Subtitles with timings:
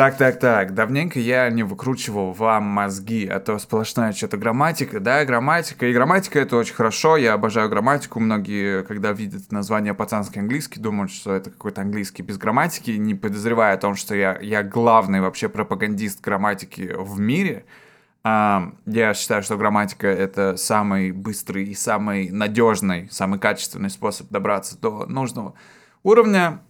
[0.00, 0.72] Так, так, так.
[0.72, 4.98] Давненько я не выкручивал вам мозги, а то сплошная что-то грамматика.
[4.98, 5.84] Да, грамматика.
[5.84, 7.18] И грамматика это очень хорошо.
[7.18, 8.18] Я обожаю грамматику.
[8.18, 13.74] Многие, когда видят название пацанский английский, думают, что это какой-то английский без грамматики, не подозревая
[13.74, 17.66] о том, что я, я главный вообще пропагандист грамматики в мире.
[18.24, 24.80] А, я считаю, что грамматика это самый быстрый и самый надежный, самый качественный способ добраться
[24.80, 25.52] до нужного
[26.02, 26.60] уровня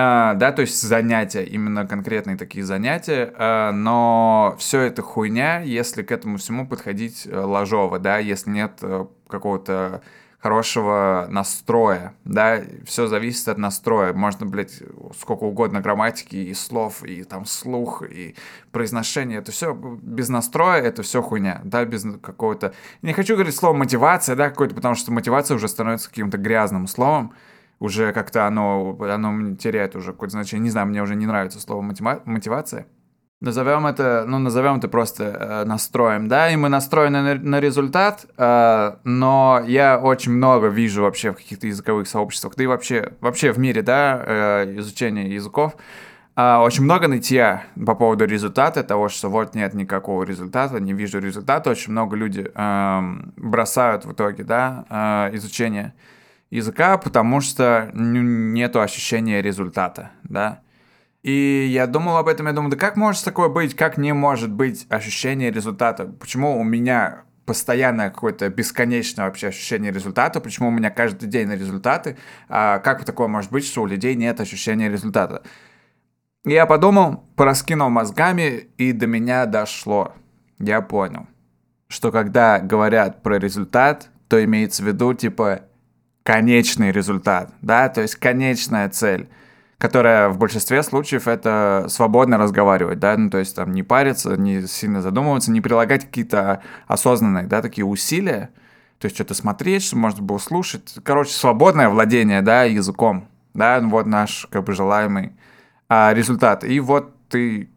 [0.00, 6.02] а, да, то есть занятия, именно конкретные такие занятия, а, но все это хуйня, если
[6.02, 10.02] к этому всему подходить э, ложово, да, если нет э, какого-то
[10.38, 14.12] хорошего настроя, да, все зависит от настроя.
[14.12, 14.82] Можно, блядь,
[15.18, 18.36] сколько угодно грамматики и слов, и там слух, и
[18.70, 22.72] произношение, это все без настроя, это все хуйня, да, без какого-то...
[23.02, 27.34] Не хочу говорить слово мотивация, да, какой-то, потому что мотивация уже становится каким-то грязным словом,
[27.80, 30.64] уже как-то оно, оно теряет уже какое-то значение.
[30.64, 32.86] Не знаю, мне уже не нравится слово мотива- мотивация.
[33.40, 38.26] Назовем это, ну, назовем это просто э, настроем, да, и мы настроены на, на результат,
[38.36, 43.52] э, но я очень много вижу вообще в каких-то языковых сообществах, да и вообще, вообще
[43.52, 45.76] в мире, да, э, изучения языков,
[46.34, 51.20] э, очень много нытья по поводу результата, того, что вот нет никакого результата, не вижу
[51.20, 53.00] результата, очень много людей э,
[53.36, 54.84] бросают в итоге, да,
[55.30, 55.94] э, изучение
[56.50, 60.62] языка, потому что ну, нету ощущения результата, да.
[61.22, 64.50] И я думал об этом, я думал, да как может такое быть, как не может
[64.50, 66.06] быть ощущение результата?
[66.06, 71.54] Почему у меня постоянное какое-то бесконечное вообще ощущение результата, почему у меня каждый день на
[71.54, 75.42] результаты, а как такое может быть, что у людей нет ощущения результата?
[76.44, 80.12] Я подумал, пораскинул мозгами, и до меня дошло.
[80.58, 81.26] Я понял,
[81.88, 85.62] что когда говорят про результат, то имеется в виду, типа,
[86.28, 89.30] конечный результат, да, то есть конечная цель,
[89.78, 94.66] которая в большинстве случаев это свободно разговаривать, да, ну, то есть там не париться, не
[94.66, 98.50] сильно задумываться, не прилагать какие-то осознанные, да, такие усилия,
[98.98, 103.88] то есть что-то смотреть, что можно было слушать, короче, свободное владение, да, языком, да, ну,
[103.88, 105.32] вот наш, как бы, желаемый
[105.88, 107.70] а, результат, и вот ты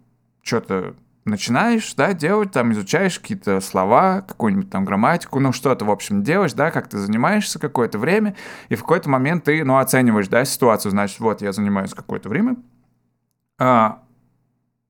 [0.43, 0.95] что-то
[1.25, 6.53] начинаешь, да, делать, там, изучаешь какие-то слова, какую-нибудь там грамматику, ну, что-то, в общем, делаешь,
[6.53, 8.35] да, как ты занимаешься какое-то время,
[8.69, 12.55] и в какой-то момент ты, ну, оцениваешь, да, ситуацию, значит, вот, я занимаюсь какое-то время,
[13.59, 14.01] а,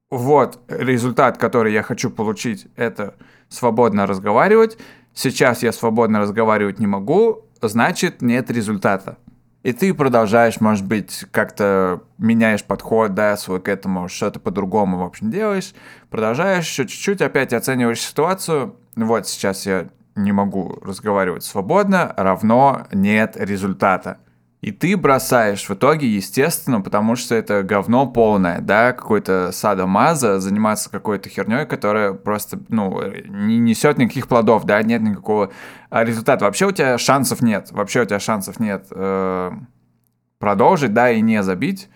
[0.10, 3.16] вот, результат, который я хочу получить, это
[3.50, 4.78] свободно разговаривать,
[5.14, 9.18] сейчас я свободно разговаривать не могу, значит, нет результата.
[9.64, 15.04] И ты продолжаешь, может быть, как-то меняешь подход, да, свой к этому, что-то по-другому, в
[15.04, 15.74] общем, делаешь,
[16.10, 18.76] продолжаешь еще чуть-чуть, опять оцениваешь ситуацию.
[18.96, 24.18] Вот сейчас я не могу разговаривать свободно, равно нет результата.
[24.62, 30.92] И ты бросаешь в итоге, естественно, потому что это говно полное, да, какой-то садомаза, заниматься
[30.92, 35.52] какой-то херней, которая просто, ну, не несет никаких плодов, да, нет никакого
[35.90, 36.46] а, результата.
[36.46, 39.52] Вообще у тебя шансов нет, вообще у тебя шансов нет э,
[40.38, 41.90] продолжить, да, и не забить,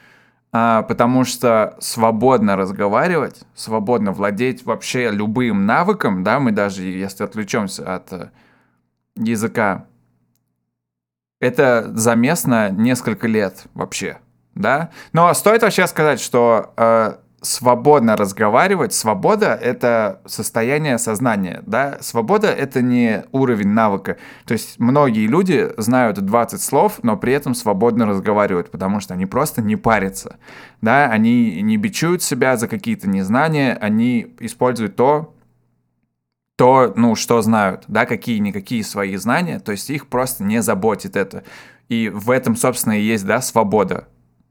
[0.51, 7.93] э, потому что свободно разговаривать, свободно владеть вообще любым навыком, да, мы даже, если отвлечемся
[7.93, 8.31] от э,
[9.17, 9.85] языка,
[11.39, 14.17] это замес на несколько лет вообще,
[14.53, 14.89] да?
[15.13, 21.97] Но стоит вообще сказать, что э, свободно разговаривать, свобода— это состояние сознания, да?
[22.01, 24.17] Свобода— это не уровень навыка.
[24.45, 29.25] То есть многие люди знают 20 слов, но при этом свободно разговаривают, потому что они
[29.25, 30.37] просто не парятся,
[30.81, 31.07] да?
[31.07, 35.34] Они не бичуют себя за какие-то незнания, они используют то,
[36.55, 41.43] то, ну, что знают, да, какие-никакие свои знания, то есть их просто не заботит это.
[41.89, 44.07] И в этом, собственно, и есть, да, свобода.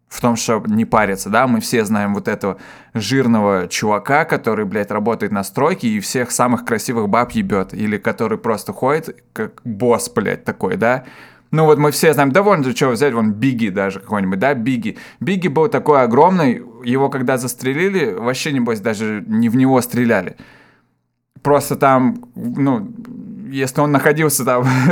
[0.08, 2.58] В том, что не париться, да, мы все знаем вот этого
[2.92, 8.38] жирного чувака, который, блядь, работает на стройке и всех самых красивых баб ебет, или который
[8.38, 11.04] просто ходит как босс, блядь, такой, да,
[11.50, 14.98] ну вот мы все знаем, да вон, что взять, вон Биги даже какой-нибудь, да, Биги.
[15.20, 20.36] Биги был такой огромный, его когда застрелили, вообще, небось, даже не в него стреляли
[21.44, 22.90] просто там, ну,
[23.50, 24.64] если он находился там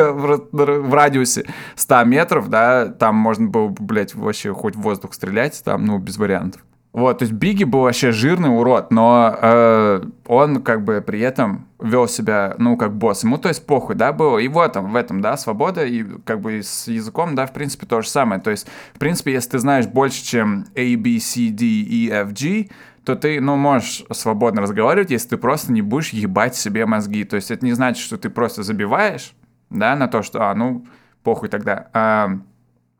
[0.52, 1.44] в, радиусе
[1.75, 6.19] 100 метров, да, там можно было, блядь, вообще хоть в воздух стрелять, там, ну, без
[6.19, 6.62] вариантов.
[6.93, 11.66] Вот, то есть Биги был вообще жирный урод, но э, он как бы при этом
[11.81, 13.25] вел себя, ну, как босс.
[13.25, 14.37] Ему, то есть, похуй, да, было.
[14.37, 17.87] И вот там, в этом, да, свобода, и как бы с языком, да, в принципе,
[17.87, 18.43] то же самое.
[18.43, 22.32] То есть, в принципе, если ты знаешь больше, чем A, B, C, D, E, F,
[22.34, 22.69] G,
[23.04, 27.25] то ты, ну, можешь свободно разговаривать, если ты просто не будешь ебать себе мозги.
[27.25, 29.34] То есть это не значит, что ты просто забиваешь,
[29.70, 30.87] да, на то, что, а, ну,
[31.22, 32.38] похуй тогда, а,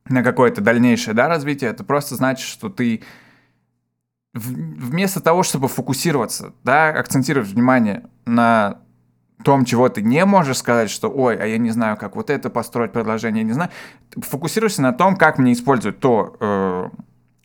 [0.08, 1.70] на какое-то дальнейшее, да, развитие.
[1.70, 3.02] Это просто значит, что ты
[4.34, 8.78] вместо того, чтобы фокусироваться, да, акцентировать внимание на
[9.44, 12.48] том, чего ты не можешь сказать, что, ой, а я не знаю, как вот это
[12.48, 13.70] построить предложение, я не знаю,
[14.16, 16.88] фокусируйся на том, как мне использовать то, э,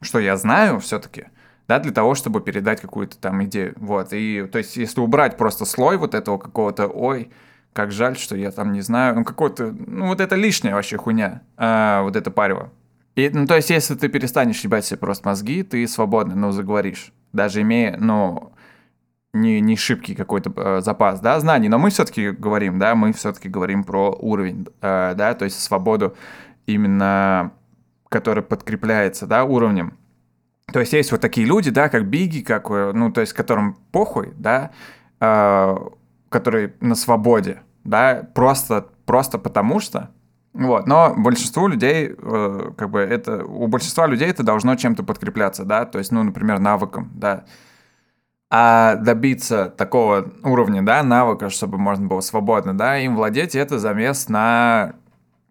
[0.02, 1.26] что я знаю все-таки,
[1.68, 5.66] да, для того, чтобы передать какую-то там идею, вот, и, то есть, если убрать просто
[5.66, 7.30] слой вот этого какого-то, ой,
[7.74, 11.42] как жаль, что я там не знаю, ну, какой-то, ну, вот это лишняя вообще хуйня,
[11.58, 12.72] э, вот это парево.
[13.16, 17.12] И, ну, то есть, если ты перестанешь ебать себе просто мозги, ты свободно, ну, заговоришь,
[17.34, 18.52] даже имея, ну,
[19.34, 23.50] не, не шибкий какой-то э, запас, да, знаний, но мы все-таки говорим, да, мы все-таки
[23.50, 26.16] говорим про уровень, э, да, то есть свободу
[26.66, 27.52] именно,
[28.10, 29.98] который подкрепляется, да, уровнем.
[30.72, 33.78] То есть есть вот такие люди, да, как Биги, как, э, ну, то есть которым
[33.92, 34.72] похуй, да,
[35.22, 35.76] э,
[36.30, 40.10] которые на свободе, да, просто, просто потому что,
[40.54, 45.64] вот, но большинству людей, э, как бы это, у большинства людей это должно чем-то подкрепляться,
[45.64, 47.46] да, то есть, ну, например, навыком, да,
[48.50, 54.28] а добиться такого уровня, да, навыка, чтобы можно было свободно, да, им владеть, это замес
[54.28, 54.96] на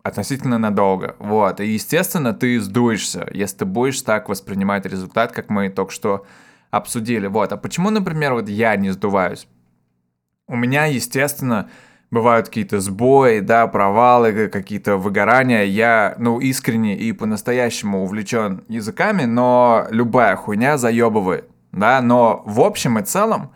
[0.06, 1.17] относительно надолго.
[1.19, 1.61] Вот.
[1.61, 6.26] И, естественно, ты сдуешься, если ты будешь так воспринимать результат, как мы только что
[6.70, 7.26] обсудили.
[7.26, 7.53] Вот.
[7.53, 9.47] А почему, например, вот я не сдуваюсь?
[10.49, 11.69] У меня, естественно,
[12.11, 15.64] бывают какие-то сбои, да, провалы, какие-то выгорания.
[15.64, 22.99] Я, ну, искренне и по-настоящему увлечен языками, но любая хуйня заебывает да, но в общем
[22.99, 23.52] и целом,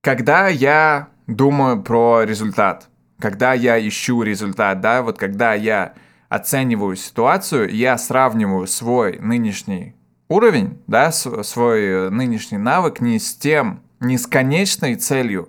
[0.00, 2.88] когда я думаю про результат,
[3.24, 5.94] когда я ищу результат, да, вот когда я
[6.28, 9.94] оцениваю ситуацию, я сравниваю свой нынешний
[10.28, 15.48] уровень, да, свой нынешний навык не с тем, не с конечной целью,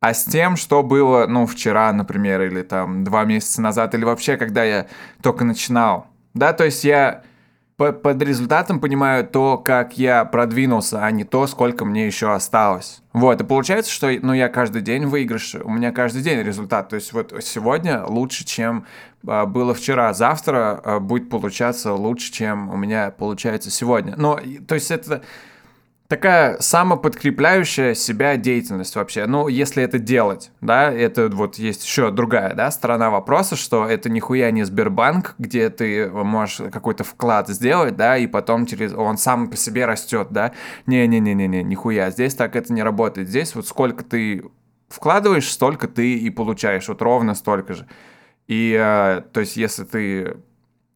[0.00, 4.38] а с тем, что было, ну, вчера, например, или там два месяца назад, или вообще,
[4.38, 4.86] когда я
[5.20, 6.06] только начинал.
[6.32, 7.24] Да, то есть я
[7.76, 13.02] под результатом понимаю то, как я продвинулся, а не то, сколько мне еще осталось.
[13.12, 16.88] Вот, и получается, что ну, я каждый день выигрыш, у меня каждый день результат.
[16.88, 18.86] То есть вот сегодня лучше, чем
[19.26, 24.14] а, было вчера, завтра а, будет получаться лучше, чем у меня получается сегодня.
[24.16, 25.22] Но, то есть это
[26.08, 29.26] такая самоподкрепляющая себя деятельность вообще.
[29.26, 34.08] Ну, если это делать, да, это вот есть еще другая, да, сторона вопроса, что это
[34.08, 39.48] нихуя не Сбербанк, где ты можешь какой-то вклад сделать, да, и потом через он сам
[39.48, 40.52] по себе растет, да.
[40.86, 42.10] Не-не-не-не-не, нихуя.
[42.10, 43.28] Здесь так это не работает.
[43.28, 44.44] Здесь вот сколько ты
[44.88, 47.86] вкладываешь, столько ты и получаешь, вот ровно столько же.
[48.46, 50.36] И, э, то есть, если ты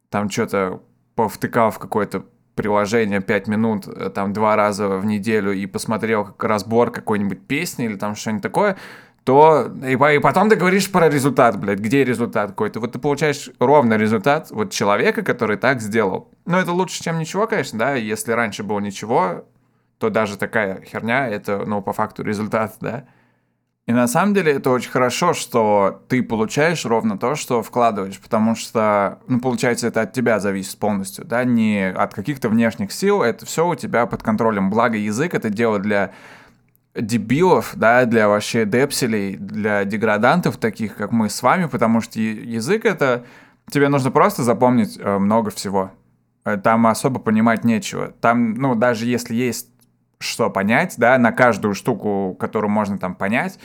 [0.08, 0.82] там что-то
[1.16, 2.24] повтыкал в какой-то
[2.54, 7.86] приложение 5 минут э, там два раза в неделю и посмотрел как разбор какой-нибудь песни
[7.86, 8.76] или там что-нибудь такое,
[9.24, 12.80] то и, и потом ты говоришь про результат, блядь, где результат какой-то.
[12.80, 16.30] Вот ты получаешь ровно результат вот человека, который так сделал.
[16.46, 19.44] Но это лучше, чем ничего, конечно, да, если раньше было ничего,
[19.98, 23.04] то даже такая херня, это, ну, по факту результат, да.
[23.90, 28.54] И на самом деле это очень хорошо, что ты получаешь ровно то, что вкладываешь, потому
[28.54, 33.44] что, ну, получается, это от тебя зависит полностью, да, не от каких-то внешних сил, это
[33.46, 34.70] все у тебя под контролем.
[34.70, 36.12] Благо язык это дело для
[36.94, 42.84] дебилов, да, для вообще депселей, для деградантов таких, как мы с вами, потому что язык
[42.84, 43.24] это...
[43.72, 45.90] Тебе нужно просто запомнить э, много всего.
[46.44, 48.12] Э, там особо понимать нечего.
[48.20, 49.69] Там, ну, даже если есть
[50.20, 53.58] что понять, да, на каждую штуку, которую можно там понять,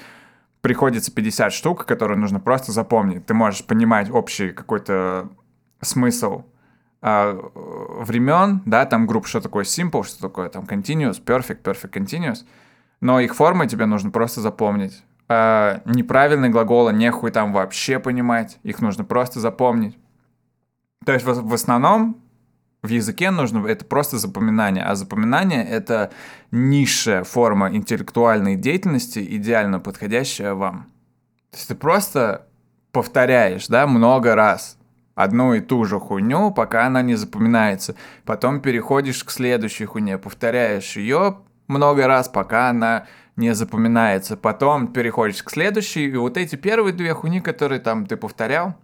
[0.62, 3.26] приходится 50 штук, которые нужно просто запомнить.
[3.26, 5.30] Ты можешь понимать общий какой-то
[5.82, 6.46] смысл
[7.02, 7.40] э,
[8.00, 12.46] времен, да, там группа, что такое simple, что такое там continuous, perfect, perfect continuous,
[13.02, 15.04] но их формы тебе нужно просто запомнить.
[15.28, 19.98] Э, неправильные глаголы нехуй там вообще понимать, их нужно просто запомнить.
[21.06, 22.25] То есть в, в основном
[22.86, 26.12] в языке нужно это просто запоминание, а запоминание это
[26.52, 30.88] низшая форма интеллектуальной деятельности, идеально подходящая вам.
[31.52, 32.48] То есть ты просто
[32.92, 34.78] повторяешь, да, много раз
[35.16, 37.96] одну и ту же хуйню, пока она не запоминается.
[38.26, 41.38] Потом переходишь к следующей хуйне, повторяешь ее
[41.68, 44.38] много раз, пока она не запоминается.
[44.38, 48.76] Потом переходишь к следующей, и вот эти первые две хуйни, которые там ты повторял,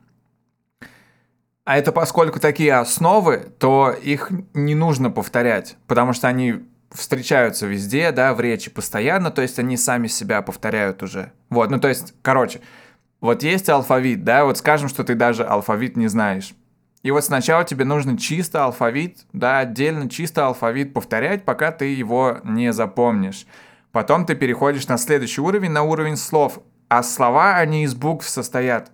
[1.66, 8.12] а это поскольку такие основы, то их не нужно повторять, потому что они встречаются везде,
[8.12, 11.32] да, в речи постоянно, то есть они сами себя повторяют уже.
[11.50, 12.62] Вот, ну то есть, короче,
[13.22, 16.54] вот есть алфавит, да, вот скажем, что ты даже алфавит не знаешь.
[17.04, 22.40] И вот сначала тебе нужно чисто алфавит, да, отдельно чисто алфавит повторять, пока ты его
[22.44, 23.48] не запомнишь.
[23.92, 26.60] Потом ты переходишь на следующий уровень, на уровень слов.
[26.90, 28.92] А слова, они из букв состоят.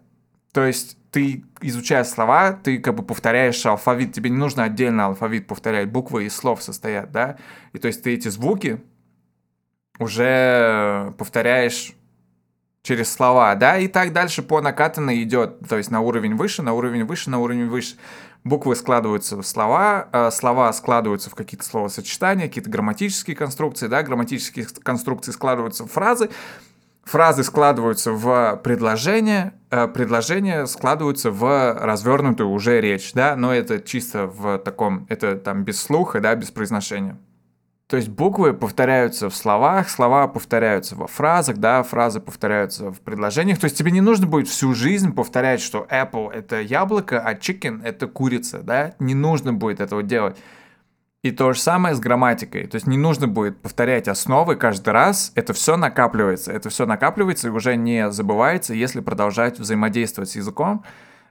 [0.54, 5.48] То есть ты, изучая слова, ты как бы повторяешь алфавит, тебе не нужно отдельно алфавит
[5.48, 7.38] повторять, буквы из слов состоят, да,
[7.74, 8.82] и то есть ты эти звуки
[10.00, 11.94] уже повторяешь
[12.88, 16.74] через слова, да, и так дальше по накатанной идет, то есть на уровень выше, на
[16.74, 17.98] уровень выше, на уровень выше.
[18.46, 24.68] Буквы складываются в слова, э, слова складываются в какие-то словосочетания, какие-то грамматические конструкции, да, грамматические
[24.84, 26.30] конструкции складываются в фразы,
[27.08, 34.28] фразы складываются в предложения, э, предложения складываются в развернутую уже речь, да, но это чисто
[34.28, 37.18] в таком, это там без слуха, да, без произношения.
[37.88, 43.60] То есть буквы повторяются в словах, слова повторяются во фразах, да, фразы повторяются в предложениях.
[43.60, 47.82] То есть тебе не нужно будет всю жизнь повторять, что Apple— это яблоко, а chicken—
[47.86, 48.94] это курица, да.
[49.00, 50.36] Не нужно будет этого делать.
[51.24, 52.68] И то же самое с грамматикой.
[52.68, 55.32] То есть не нужно будет повторять основы каждый раз.
[55.36, 56.52] Это все накапливается.
[56.52, 60.86] Это все накапливается и уже не забывается, если продолжать взаимодействовать с языком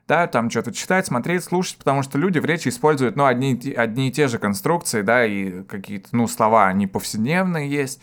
[0.07, 4.07] да, там что-то читать, смотреть, слушать, потому что люди в речи используют, ну, одни, одни
[4.07, 8.01] и те же конструкции, да, и какие-то, ну, слова, они повседневные есть,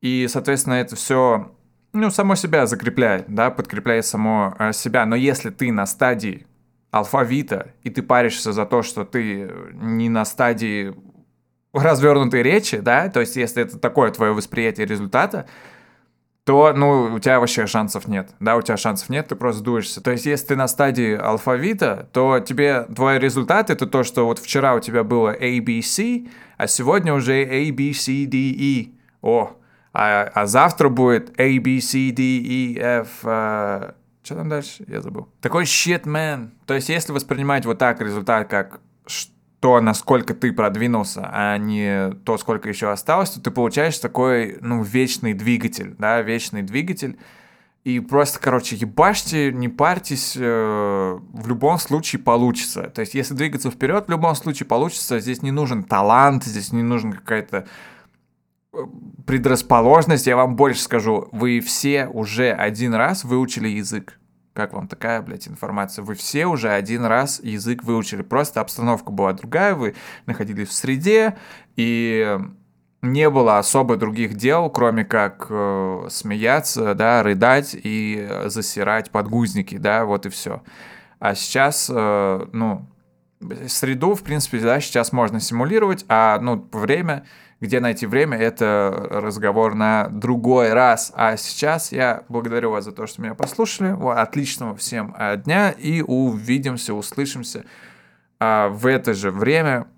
[0.00, 1.52] и, соответственно, это все,
[1.92, 6.46] ну, само себя закрепляет, да, подкрепляет само э, себя, но если ты на стадии
[6.90, 10.94] алфавита, и ты паришься за то, что ты не на стадии
[11.72, 15.46] развернутой речи, да, то есть если это такое твое восприятие результата,
[16.44, 20.00] то, ну, у тебя вообще шансов нет, да, у тебя шансов нет, ты просто дуешься.
[20.00, 24.38] То есть, если ты на стадии алфавита, то тебе твой результат это то, что вот
[24.38, 28.92] вчера у тебя было A, B, C, а сегодня уже A, B, C, D, E.
[29.20, 29.58] О,
[29.92, 34.84] а, а завтра будет A, B, C, D, E, F, uh, что там дальше?
[34.88, 35.28] Я забыл.
[35.42, 36.50] Такой shit, man.
[36.66, 38.80] То есть, если воспринимать вот так результат, как
[39.60, 44.82] то, насколько ты продвинулся, а не то, сколько еще осталось, то ты получаешь такой, ну,
[44.82, 47.18] вечный двигатель, да, вечный двигатель.
[47.84, 52.82] И просто, короче, ебашьте, не парьтесь, э, в любом случае получится.
[52.82, 55.20] То есть, если двигаться вперед, в любом случае получится.
[55.20, 57.66] Здесь не нужен талант, здесь не нужен какая-то
[58.74, 58.78] э,
[59.26, 60.26] предрасположенность.
[60.26, 64.18] Я вам больше скажу, вы все уже один раз выучили язык.
[64.58, 66.02] Как вам такая, блядь, информация?
[66.02, 68.22] Вы все уже один раз язык выучили.
[68.22, 69.94] Просто обстановка была другая, вы
[70.26, 71.38] находились в среде,
[71.76, 72.36] и
[73.00, 80.04] не было особо других дел, кроме как э, смеяться, да, рыдать и засирать подгузники, да,
[80.04, 80.64] вот и все.
[81.20, 82.84] А сейчас, э, ну,
[83.68, 87.24] среду, в принципе, да, сейчас можно симулировать, а, ну, время
[87.60, 91.12] где найти время, это разговор на другой раз.
[91.14, 93.96] А сейчас я благодарю вас за то, что меня послушали.
[94.18, 97.64] Отличного всем а, дня и увидимся, услышимся
[98.38, 99.88] а, в это же время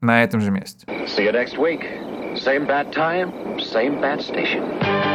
[0.00, 0.86] на этом же месте.
[0.86, 1.84] See you next week.
[2.34, 5.11] Same bad time, same bad station.